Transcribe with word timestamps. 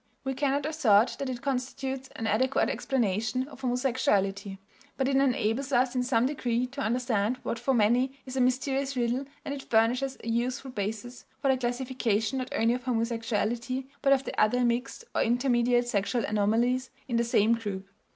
We 0.23 0.33
cannot 0.33 0.65
assert 0.65 1.17
that 1.19 1.29
it 1.29 1.43
constitutes 1.43 2.09
an 2.15 2.25
adequate 2.25 2.69
explanation 2.69 3.47
of 3.47 3.61
homosexuality, 3.61 4.57
but 4.97 5.07
it 5.07 5.15
enables 5.15 5.71
us 5.71 5.93
in 5.93 6.01
some 6.01 6.25
degree 6.25 6.65
to 6.65 6.81
understand 6.81 7.37
what 7.43 7.59
for 7.59 7.75
many 7.75 8.17
is 8.25 8.35
a 8.35 8.41
mysterious 8.41 8.97
riddle, 8.97 9.25
and 9.45 9.53
it 9.53 9.69
furnishes 9.69 10.17
a 10.23 10.27
useful 10.27 10.71
basis 10.71 11.25
for 11.37 11.51
the 11.51 11.57
classification 11.59 12.39
not 12.39 12.51
only 12.55 12.73
of 12.73 12.85
homosexuality, 12.85 13.85
but 14.01 14.11
of 14.11 14.23
the 14.23 14.35
other 14.41 14.65
mixed 14.65 15.03
or 15.13 15.21
intermediate 15.21 15.87
sexual 15.87 16.25
anomalies 16.25 16.89
in 17.07 17.17
the 17.17 17.23
same 17.23 17.53
group. 17.53 17.87